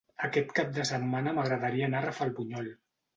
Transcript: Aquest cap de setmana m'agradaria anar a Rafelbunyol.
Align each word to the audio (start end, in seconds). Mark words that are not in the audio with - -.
Aquest 0.27 0.53
cap 0.59 0.69
de 0.77 0.85
setmana 0.89 1.33
m'agradaria 1.39 1.89
anar 1.91 1.99
a 1.99 2.07
Rafelbunyol. 2.07 2.71